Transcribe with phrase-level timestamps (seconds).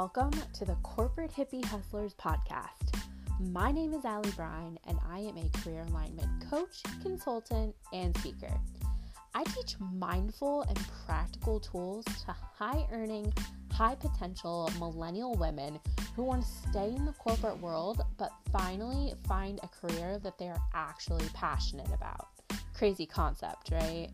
[0.00, 2.98] Welcome to the Corporate Hippie Hustlers podcast.
[3.38, 8.50] My name is Aly Brine, and I am a career alignment coach, consultant, and speaker.
[9.34, 13.30] I teach mindful and practical tools to high earning,
[13.72, 15.78] high potential millennial women
[16.16, 20.48] who want to stay in the corporate world but finally find a career that they
[20.48, 22.28] are actually passionate about.
[22.72, 24.08] Crazy concept, right?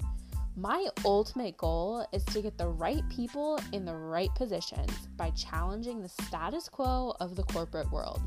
[0.59, 6.01] My ultimate goal is to get the right people in the right positions by challenging
[6.01, 8.23] the status quo of the corporate world.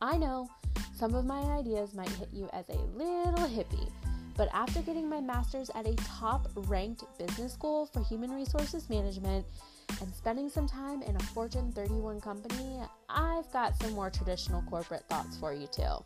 [0.00, 0.50] I know
[0.96, 3.88] some of my ideas might hit you as a little hippie,
[4.36, 9.46] but after getting my master's at a top ranked business school for human resources management
[10.00, 15.04] and spending some time in a Fortune 31 company, I've got some more traditional corporate
[15.08, 16.02] thoughts for you too.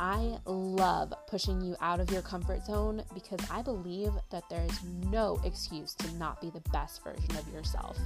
[0.00, 4.84] I love pushing you out of your comfort zone because I believe that there is
[5.10, 7.98] no excuse to not be the best version of yourself.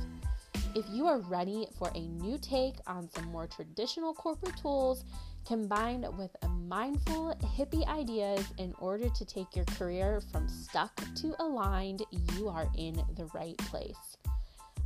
[0.74, 5.04] If you are ready for a new take on some more traditional corporate tools
[5.46, 6.34] combined with
[6.66, 12.02] mindful hippie ideas in order to take your career from stuck to aligned,
[12.38, 14.16] you are in the right place.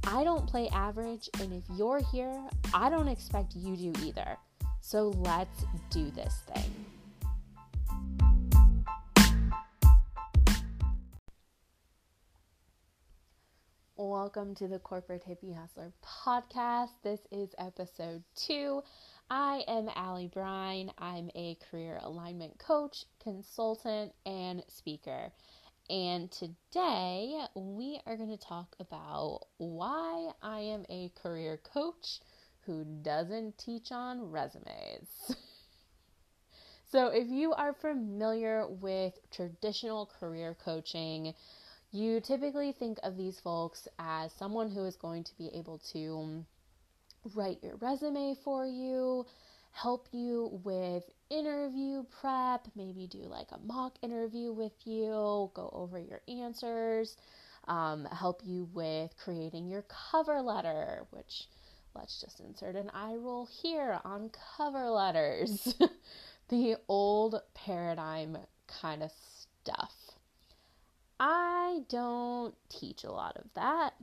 [0.09, 2.37] I don't play average, and if you're here,
[2.75, 4.37] I don't expect you to either.
[4.81, 6.75] So let's do this thing.
[14.09, 16.91] Welcome to the Corporate Hippie Hustler podcast.
[17.03, 18.85] This is episode two.
[19.29, 20.93] I am Aly Brine.
[20.97, 25.33] I'm a career alignment coach, consultant, and speaker.
[25.91, 32.21] And today we are going to talk about why I am a career coach
[32.61, 35.35] who doesn't teach on resumes.
[36.93, 41.35] so, if you are familiar with traditional career coaching,
[41.97, 46.45] you typically think of these folks as someone who is going to be able to
[47.35, 49.25] write your resume for you,
[49.73, 55.99] help you with interview prep, maybe do like a mock interview with you, go over
[55.99, 57.17] your answers,
[57.67, 61.45] um, help you with creating your cover letter, which
[61.95, 65.75] let's just insert an eye roll here on cover letters.
[66.49, 68.37] the old paradigm
[68.69, 69.11] kind of
[69.63, 70.16] stuff.
[71.19, 73.95] I don't teach a lot of that.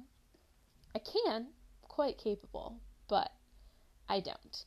[0.96, 1.47] I can,
[1.88, 3.31] quite capable, but
[4.09, 4.66] I don't.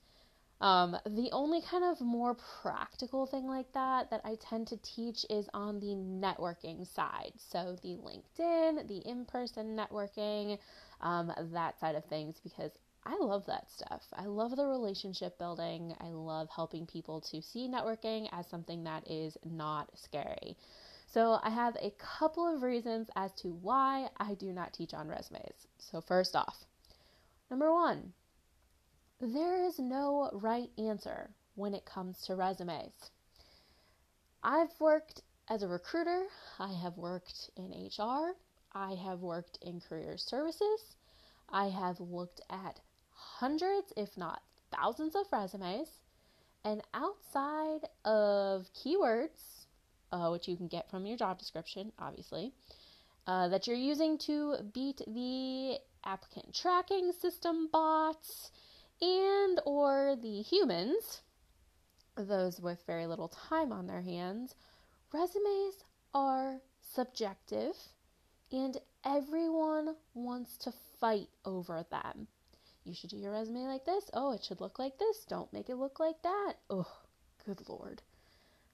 [0.60, 5.26] Um, the only kind of more practical thing like that that I tend to teach
[5.28, 7.32] is on the networking side.
[7.36, 10.58] So, the LinkedIn, the in person networking,
[11.02, 12.72] um, that side of things, because
[13.04, 14.02] I love that stuff.
[14.14, 15.94] I love the relationship building.
[16.00, 20.56] I love helping people to see networking as something that is not scary.
[21.06, 25.08] So, I have a couple of reasons as to why I do not teach on
[25.08, 25.66] resumes.
[25.78, 26.64] So, first off,
[27.50, 28.12] number one,
[29.20, 33.10] there is no right answer when it comes to resumes.
[34.42, 36.26] I've worked as a recruiter,
[36.58, 38.34] I have worked in HR,
[38.72, 40.96] I have worked in career services,
[41.48, 42.80] I have looked at
[43.10, 44.42] hundreds, if not
[44.74, 45.88] thousands, of resumes,
[46.64, 49.65] and outside of keywords,
[50.12, 52.52] uh, which you can get from your job description, obviously,
[53.26, 58.50] uh, that you're using to beat the applicant tracking system bots
[59.00, 61.20] and or the humans,
[62.16, 64.54] those with very little time on their hands,
[65.12, 65.84] resumes
[66.14, 67.74] are subjective
[68.52, 72.26] and everyone wants to fight over them.
[72.84, 74.08] You should do your resume like this.
[74.14, 75.24] Oh, it should look like this.
[75.28, 76.54] Don't make it look like that.
[76.70, 76.86] Oh,
[77.44, 78.02] good lord.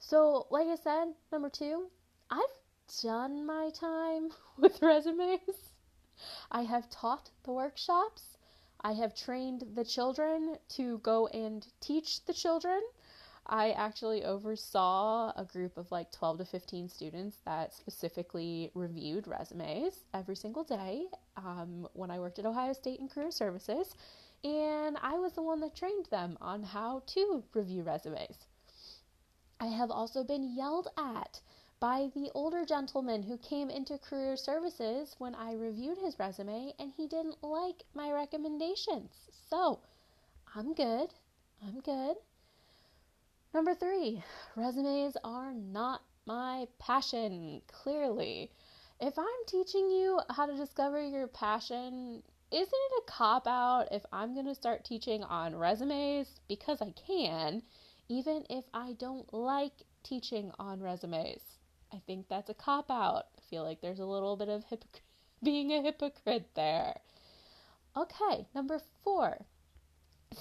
[0.04, 1.88] So, like I said, number two,
[2.28, 2.58] I've
[3.02, 5.70] done my time with resumes.
[6.50, 8.36] I have taught the workshops.
[8.80, 12.82] I have trained the children to go and teach the children.
[13.46, 20.04] I actually oversaw a group of like 12 to 15 students that specifically reviewed resumes
[20.12, 21.06] every single day
[21.36, 23.94] um, when I worked at Ohio State in Career Services.
[24.42, 28.48] And I was the one that trained them on how to review resumes.
[29.62, 31.40] I have also been yelled at
[31.78, 36.92] by the older gentleman who came into career services when I reviewed his resume and
[36.96, 39.12] he didn't like my recommendations.
[39.48, 39.78] So,
[40.52, 41.14] I'm good.
[41.64, 42.16] I'm good.
[43.54, 44.24] Number three,
[44.56, 48.50] resumes are not my passion, clearly.
[49.00, 54.04] If I'm teaching you how to discover your passion, isn't it a cop out if
[54.12, 57.62] I'm going to start teaching on resumes because I can,
[58.12, 61.40] even if I don't like teaching on resumes?
[61.94, 63.28] I think that's a cop out.
[63.38, 65.00] I feel like there's a little bit of hypoc-
[65.42, 67.00] being a hypocrite there.
[67.96, 69.46] Okay, number four.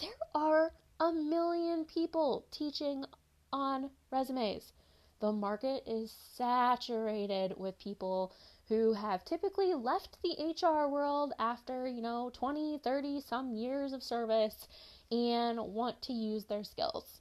[0.01, 3.05] There are a million people teaching
[3.53, 4.73] on resumes.
[5.21, 8.33] The market is saturated with people
[8.67, 14.03] who have typically left the HR world after, you know, 20, 30 some years of
[14.03, 14.67] service
[15.09, 17.20] and want to use their skills.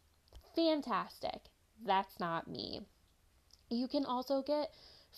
[0.55, 1.41] Fantastic.
[1.85, 2.81] That's not me.
[3.71, 4.73] You can also get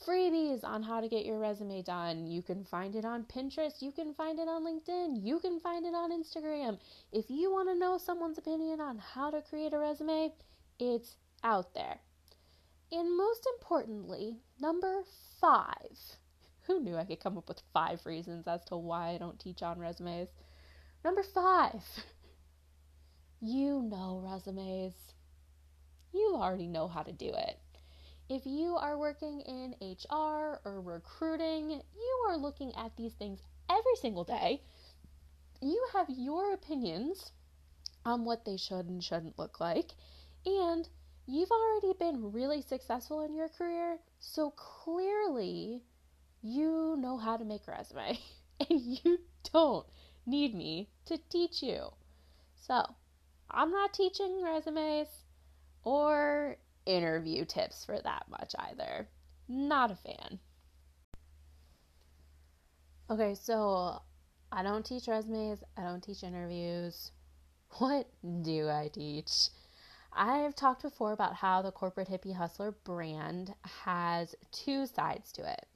[0.07, 2.27] freebies on how to get your resume done.
[2.27, 5.85] You can find it on Pinterest, you can find it on LinkedIn, you can find
[5.85, 6.79] it on Instagram.
[7.13, 10.33] If you want to know someone's opinion on how to create a resume,
[10.79, 11.99] it's out there.
[12.91, 15.03] And most importantly, number
[15.41, 15.99] five.
[16.67, 19.63] Who knew I could come up with five reasons as to why I don't teach
[19.63, 20.29] on resumes?
[21.05, 21.83] Number five,
[23.41, 24.95] you know resumes.
[26.13, 27.59] You already know how to do it.
[28.29, 33.97] If you are working in HR or recruiting, you are looking at these things every
[33.97, 34.63] single day.
[35.61, 37.33] You have your opinions
[38.05, 39.93] on what they should and shouldn't look like,
[40.45, 40.89] and
[41.27, 45.83] you've already been really successful in your career, so clearly
[46.43, 48.19] you know how to make a resume,
[48.61, 49.19] and you
[49.53, 49.87] don't
[50.27, 51.93] need me to teach you.
[52.57, 52.97] So,
[53.51, 55.22] I'm not teaching resumes
[55.85, 56.57] or
[56.87, 59.09] interview tips for that much either.
[59.49, 60.39] Not a fan.
[63.11, 64.01] Okay, so
[64.51, 67.11] I don't teach resumes, I don't teach interviews.
[67.79, 68.07] What
[68.43, 69.49] do I teach?
[70.13, 75.67] I've talked before about how the corporate hippie hustler brand has two sides to it.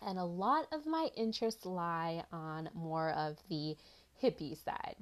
[0.00, 3.76] And a lot of my interests lie on more of the
[4.22, 4.96] hippie side.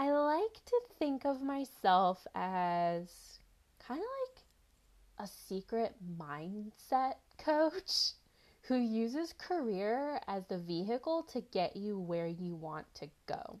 [0.00, 3.38] I like to think of myself as
[3.86, 8.12] kind of like a secret mindset coach
[8.62, 13.60] who uses career as the vehicle to get you where you want to go.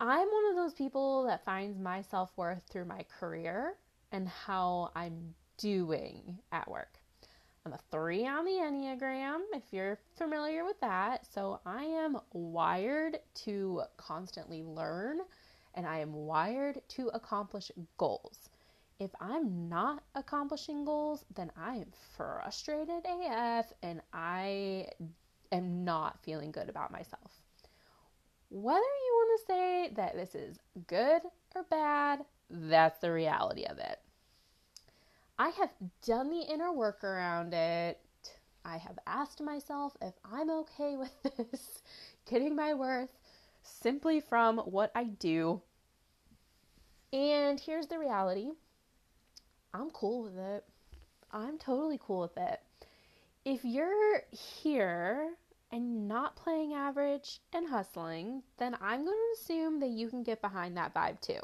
[0.00, 3.74] I'm one of those people that finds my self worth through my career
[4.12, 6.97] and how I'm doing at work.
[7.68, 11.26] I'm a three on the Enneagram, if you're familiar with that.
[11.26, 15.18] So I am wired to constantly learn
[15.74, 18.48] and I am wired to accomplish goals.
[18.98, 24.86] If I'm not accomplishing goals, then I am frustrated AF and I
[25.52, 27.42] am not feeling good about myself.
[28.48, 31.20] Whether you want to say that this is good
[31.54, 33.98] or bad, that's the reality of it.
[35.38, 35.70] I have
[36.04, 38.00] done the inner work around it.
[38.64, 41.82] I have asked myself if I'm okay with this,
[42.28, 43.10] getting my worth
[43.62, 45.62] simply from what I do.
[47.12, 48.50] And here's the reality
[49.72, 50.64] I'm cool with it.
[51.30, 52.60] I'm totally cool with it.
[53.44, 55.34] If you're here
[55.70, 60.42] and not playing average and hustling, then I'm going to assume that you can get
[60.42, 61.40] behind that vibe too.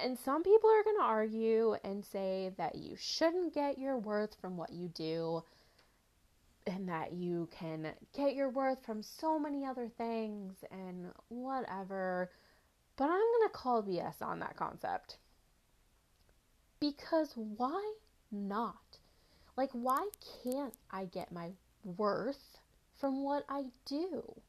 [0.00, 4.36] And some people are going to argue and say that you shouldn't get your worth
[4.40, 5.42] from what you do
[6.66, 12.30] and that you can get your worth from so many other things and whatever.
[12.96, 15.18] But I'm going to call BS on that concept.
[16.80, 17.94] Because why
[18.32, 18.98] not?
[19.56, 20.08] Like, why
[20.42, 21.50] can't I get my
[21.84, 22.58] worth
[22.98, 24.40] from what I do?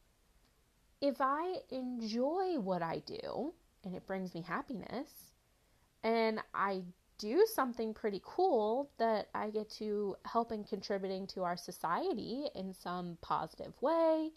[1.02, 3.54] If I enjoy what I do
[3.84, 5.35] and it brings me happiness,
[6.06, 6.84] and I
[7.18, 12.74] do something pretty cool that I get to help in contributing to our society in
[12.74, 14.30] some positive way,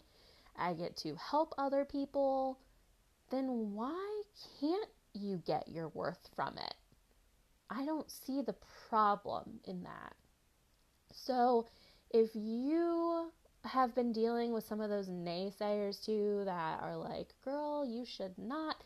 [0.57, 2.57] I get to help other people,
[3.29, 4.23] then why
[4.59, 6.73] can't you get your worth from it?
[7.69, 8.55] I don't see the
[8.89, 10.15] problem in that.
[11.13, 11.67] So,
[12.09, 13.31] if you
[13.63, 18.35] have been dealing with some of those naysayers too that are like, girl, you should
[18.39, 18.77] not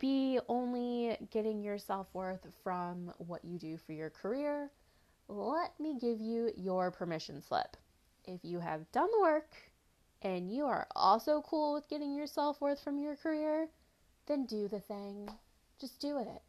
[0.00, 4.70] be only getting your self worth from what you do for your career,
[5.28, 7.76] let me give you your permission slip.
[8.24, 9.50] If you have done the work
[10.22, 13.68] and you are also cool with getting your self worth from your career,
[14.26, 15.28] then do the thing.
[15.80, 16.42] Just do it.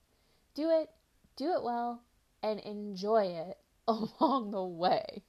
[0.56, 0.90] Do it,
[1.36, 2.02] do it well,
[2.42, 5.24] and enjoy it along the way.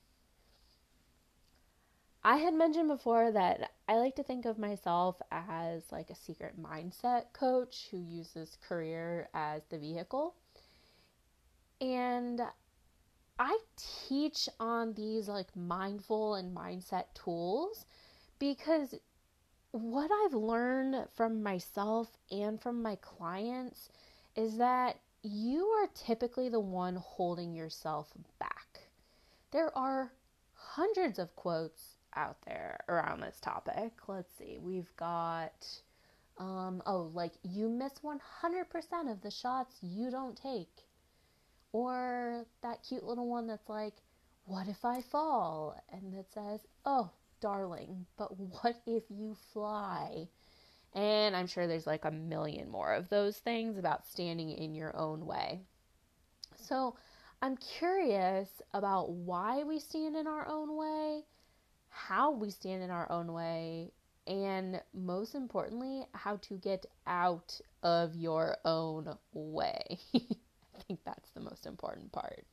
[2.25, 6.61] I had mentioned before that I like to think of myself as like a secret
[6.61, 10.35] mindset coach who uses career as the vehicle.
[11.81, 12.41] And
[13.39, 13.59] I
[14.09, 17.87] teach on these like mindful and mindset tools
[18.39, 18.95] because
[19.73, 23.89] what I've learned from myself and from my clients
[24.37, 28.81] is that you are typically the one holding yourself back.
[29.51, 30.12] There are
[30.55, 33.92] hundreds of quotes out there around this topic.
[34.07, 34.59] Let's see.
[34.61, 35.66] We've got
[36.38, 40.87] um oh, like you miss 100% of the shots you don't take.
[41.73, 43.95] Or that cute little one that's like,
[44.45, 50.28] "What if I fall?" and that says, "Oh, darling, but what if you fly?"
[50.95, 54.95] And I'm sure there's like a million more of those things about standing in your
[54.97, 55.62] own way.
[56.57, 56.97] So,
[57.40, 61.25] I'm curious about why we stand in our own way,
[61.93, 63.93] how we stand in our own way,
[64.27, 69.99] and most importantly, how to get out of your own way.
[70.15, 72.45] I think that's the most important part.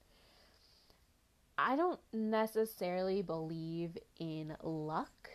[1.57, 5.29] I don't necessarily believe in luck.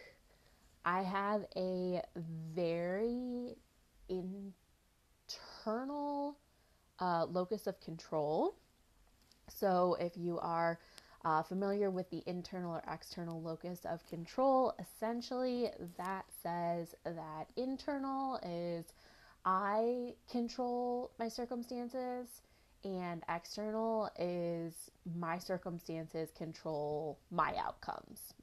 [0.84, 3.56] I have a very
[5.28, 6.36] internal
[7.00, 8.54] uh, locus of control
[9.48, 10.78] so, if you are
[11.24, 18.38] uh, familiar with the internal or external locus of control, essentially that says that internal
[18.42, 18.92] is
[19.46, 22.42] I control my circumstances,
[22.82, 28.34] and external is my circumstances control my outcomes.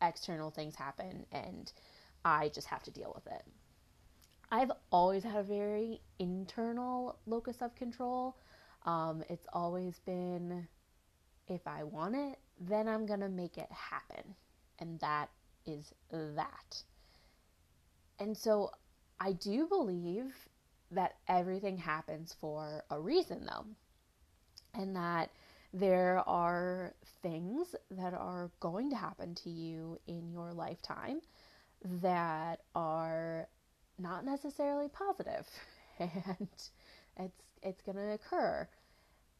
[0.00, 1.72] External things happen, and
[2.24, 3.44] I just have to deal with it.
[4.50, 8.36] I've always had a very internal locus of control.
[8.84, 10.68] Um, it's always been
[11.48, 14.34] if I want it, then I'm going to make it happen.
[14.78, 15.30] And that
[15.66, 16.82] is that.
[18.18, 18.70] And so
[19.20, 20.34] I do believe
[20.90, 23.66] that everything happens for a reason, though.
[24.74, 25.30] And that
[25.72, 31.20] there are things that are going to happen to you in your lifetime
[32.02, 33.48] that are
[33.98, 34.88] not necessarily.
[35.98, 36.48] And
[37.18, 38.66] it's it's going to occur.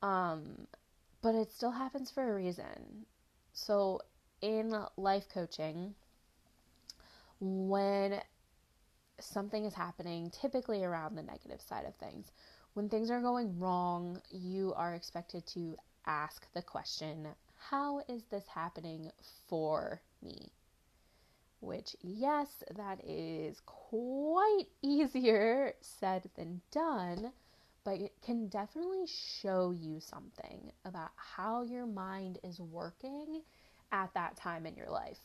[0.02, 0.66] Um,
[1.22, 3.06] but it still happens for a reason.
[3.52, 4.00] So
[4.40, 5.94] in life coaching,
[7.40, 8.20] when
[9.20, 12.32] something is happening, typically around the negative side of things,
[12.74, 15.76] when things are going wrong, you are expected to
[16.06, 17.28] ask the question,
[17.70, 19.10] How is this happening
[19.48, 20.50] for me?
[21.60, 27.32] Which, yes, that is quite easier said than done
[27.84, 33.42] but it can definitely show you something about how your mind is working
[33.90, 35.18] at that time in your life.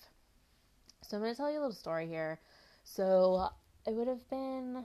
[1.03, 2.39] So I'm going to tell you a little story here.
[2.83, 3.49] So
[3.85, 4.83] it would have been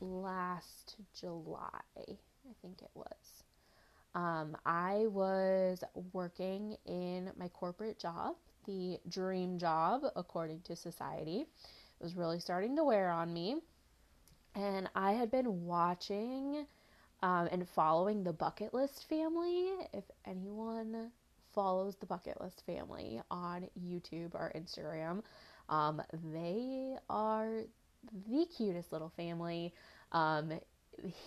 [0.00, 3.44] last July, I think it was.
[4.14, 11.40] Um, I was working in my corporate job, the dream job according to society.
[12.00, 13.56] It was really starting to wear on me.
[14.54, 16.66] And I had been watching
[17.22, 19.70] um, and following the Bucket List family.
[19.92, 21.10] If anyone
[21.54, 25.22] follows the Bucket List family on YouTube or Instagram,
[25.68, 27.62] um, they are
[28.28, 29.74] the cutest little family.
[30.12, 30.52] Um,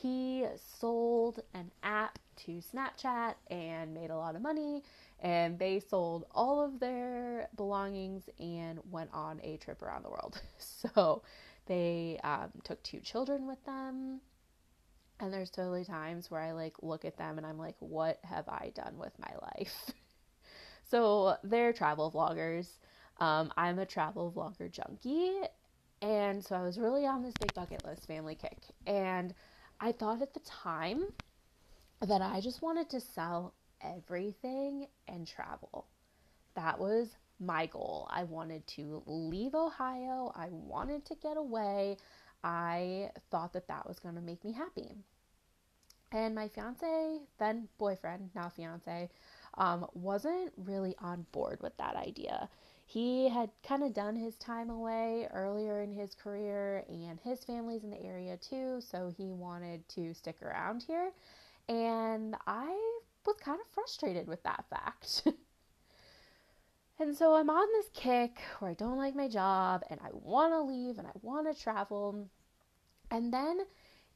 [0.01, 0.45] he
[0.79, 4.83] sold an app to Snapchat and made a lot of money,
[5.19, 10.41] and they sold all of their belongings and went on a trip around the world.
[10.57, 11.21] So
[11.67, 14.19] they um, took two children with them
[15.21, 18.47] and there's totally times where I like look at them and I'm like, what have
[18.49, 19.91] I done with my life?
[20.89, 22.67] so they're travel vloggers.
[23.19, 25.41] Um, I'm a travel vlogger junkie.
[26.01, 28.57] And so I was really on this big bucket list family kick.
[28.87, 29.35] And
[29.79, 31.05] I thought at the time
[32.01, 35.87] that I just wanted to sell everything and travel.
[36.55, 38.07] That was my goal.
[38.11, 40.31] I wanted to leave Ohio.
[40.35, 41.97] I wanted to get away.
[42.43, 44.95] I thought that that was going to make me happy.
[46.11, 49.09] And my fiance, then boyfriend, now fiance,
[49.57, 52.49] um, wasn't really on board with that idea.
[52.85, 57.83] He had kind of done his time away earlier in his career, and his family's
[57.83, 61.11] in the area too, so he wanted to stick around here.
[61.69, 62.77] And I
[63.25, 65.25] was kind of frustrated with that fact.
[67.01, 70.53] and so I'm on this kick where I don't like my job and I want
[70.53, 72.29] to leave and I want to travel.
[73.09, 73.61] And then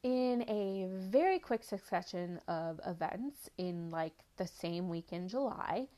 [0.04, 5.88] in a very quick succession of events in like the same week in July,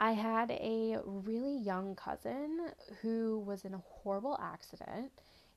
[0.00, 2.68] I had a really young cousin
[3.02, 5.10] who was in a horrible accident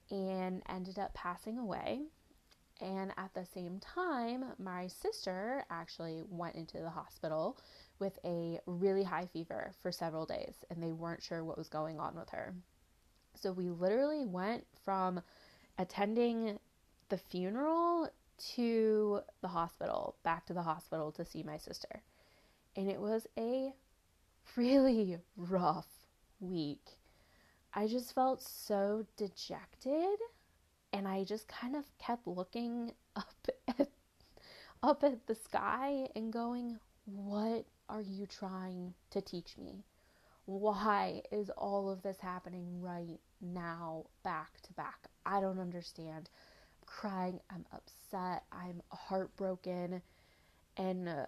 [0.09, 2.01] and ended up passing away.
[2.81, 7.59] And at the same time, my sister actually went into the hospital
[8.01, 11.99] with a really high fever for several days, and they weren't sure what was going
[11.99, 12.53] on with her.
[13.35, 15.21] So we literally went from
[15.77, 16.59] attending
[17.07, 18.09] the funeral
[18.55, 22.01] to the hospital, back to the hospital to see my sister.
[22.75, 23.71] And it was a
[24.57, 25.87] really rough
[26.39, 26.97] week.
[27.73, 30.17] I just felt so dejected
[30.91, 33.89] and I just kind of kept looking up at
[34.83, 39.83] up at the sky and going, "What are you trying to teach me?
[40.45, 45.07] Why is all of this happening right now back to back?
[45.25, 46.29] I don't understand."
[46.81, 50.01] I'm crying, I'm upset, I'm heartbroken,
[50.77, 51.25] and uh,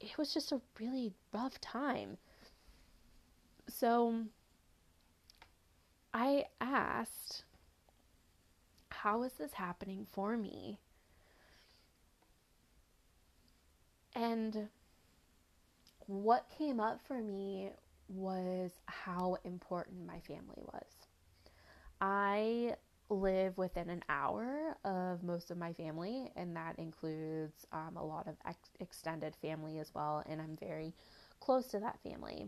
[0.00, 2.18] it was just a really rough time.
[3.68, 4.24] So
[6.12, 7.44] I asked,
[8.90, 10.78] How is this happening for me?
[14.14, 14.68] And
[16.06, 17.70] what came up for me
[18.08, 20.86] was how important my family was.
[22.00, 22.74] I
[23.08, 28.26] live within an hour of most of my family, and that includes um, a lot
[28.26, 30.22] of ex- extended family as well.
[30.28, 30.94] And I'm very
[31.40, 32.46] close to that family.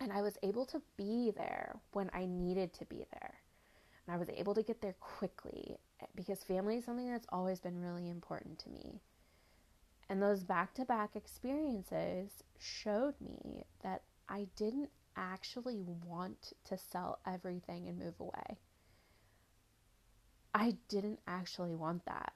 [0.00, 3.34] And I was able to be there when I needed to be there.
[4.06, 5.76] And I was able to get there quickly
[6.14, 9.00] because family is something that's always been really important to me.
[10.10, 17.18] And those back to back experiences showed me that I didn't actually want to sell
[17.26, 18.58] everything and move away.
[20.54, 22.32] I didn't actually want that.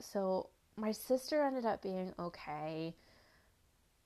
[0.00, 2.94] So my sister ended up being okay.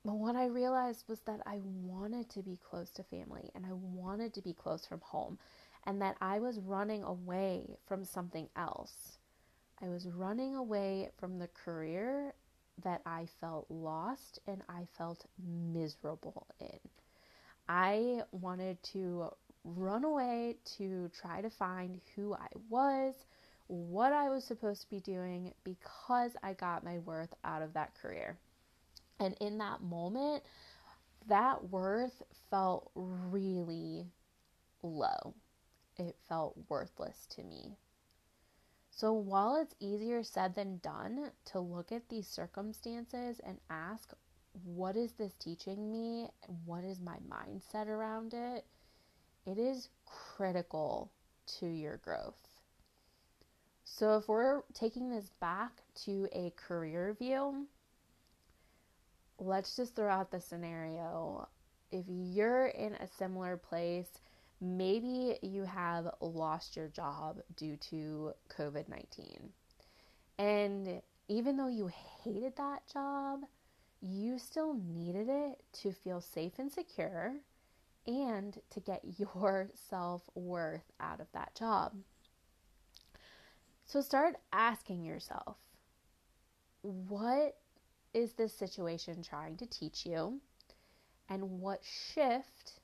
[0.04, 3.72] But what I realized was that I wanted to be close to family and I
[3.72, 5.38] wanted to be close from home,
[5.86, 9.18] and that I was running away from something else.
[9.84, 12.34] I was running away from the career
[12.84, 16.78] that I felt lost and I felt miserable in.
[17.68, 19.30] I wanted to
[19.64, 23.14] run away to try to find who I was,
[23.66, 27.94] what I was supposed to be doing, because I got my worth out of that
[28.00, 28.38] career.
[29.18, 30.44] And in that moment,
[31.26, 34.06] that worth felt really
[34.82, 35.34] low.
[35.96, 37.76] It felt worthless to me.
[38.92, 44.12] So while it's easier said than done to look at these circumstances and ask,
[44.64, 46.28] what is this teaching me?
[46.64, 48.64] What is my mindset around it?
[49.46, 51.10] it is critical
[51.58, 52.34] to your growth.
[53.84, 57.66] So, if we're taking this back to a career view,
[59.38, 61.48] let's just throw out the scenario.
[61.90, 64.20] If you're in a similar place,
[64.62, 69.50] maybe you have lost your job due to COVID 19.
[70.38, 71.90] And even though you
[72.22, 73.40] hated that job,
[74.00, 77.34] you still needed it to feel safe and secure
[78.06, 81.94] and to get your self worth out of that job.
[83.84, 85.56] So start asking yourself
[86.82, 87.56] what
[88.14, 90.40] is this situation trying to teach you?
[91.28, 92.80] And what shift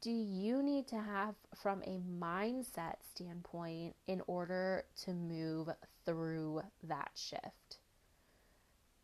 [0.00, 5.68] do you need to have from a mindset standpoint in order to move
[6.06, 7.78] through that shift?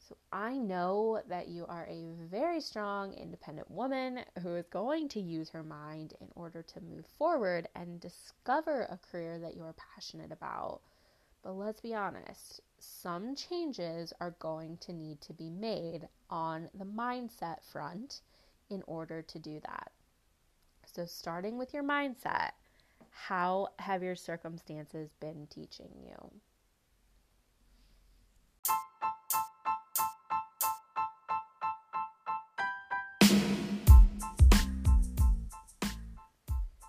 [0.09, 5.21] So I know that you are a very strong, independent woman who is going to
[5.21, 9.75] use her mind in order to move forward and discover a career that you are
[9.95, 10.81] passionate about.
[11.43, 16.87] But let's be honest, some changes are going to need to be made on the
[16.87, 18.21] mindset front
[18.71, 19.91] in order to do that.
[20.97, 22.53] So, starting with your mindset,
[23.11, 26.31] how have your circumstances been teaching you?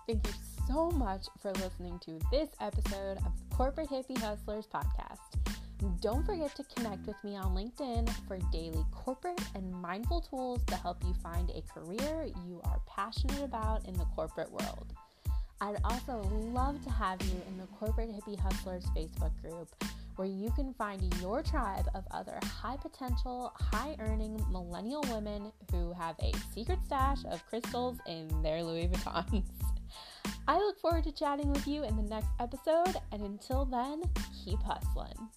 [0.06, 0.32] Thank you
[0.66, 5.47] so much for listening to this episode of the Corporate Hippie Hustlers podcast.
[6.00, 10.76] Don't forget to connect with me on LinkedIn for daily corporate and mindful tools to
[10.76, 14.92] help you find a career you are passionate about in the corporate world.
[15.60, 19.68] I'd also love to have you in the Corporate Hippie Hustlers Facebook group
[20.14, 25.92] where you can find your tribe of other high potential, high earning millennial women who
[25.92, 29.44] have a secret stash of crystals in their Louis Vuittons.
[30.48, 34.02] I look forward to chatting with you in the next episode, and until then,
[34.44, 35.28] keep hustling.